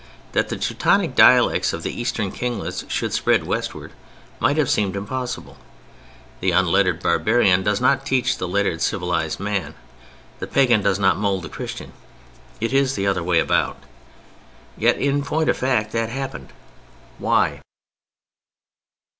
That 0.31 0.49
the 0.49 0.57
Teutonic 0.57 1.13
dialects 1.13 1.73
of 1.73 1.83
the 1.83 1.91
eastern 1.93 2.31
kinglets 2.31 2.85
should 2.89 3.13
spread 3.13 3.43
westward 3.45 3.91
might 4.39 4.57
have 4.57 4.67
seemed 4.67 4.95
impossible. 4.95 5.57
The 6.39 6.49
unlettered 6.49 7.03
barbarian 7.03 7.61
does 7.61 7.79
not 7.79 8.03
teach 8.03 8.39
the 8.39 8.47
lettered 8.47 8.81
civilized 8.81 9.39
man; 9.39 9.75
the 10.39 10.47
pagan 10.47 10.81
does 10.81 10.97
not 10.97 11.17
mold 11.19 11.43
the 11.43 11.49
Christian. 11.49 11.93
It 12.59 12.73
is 12.73 12.95
the 12.95 13.05
other 13.05 13.21
way 13.21 13.37
about. 13.37 13.77
Yet 14.75 14.97
in 14.97 15.21
point 15.23 15.49
of 15.49 15.57
fact 15.57 15.91
that 15.91 16.09
happened. 16.09 16.51
Why? 17.19 17.61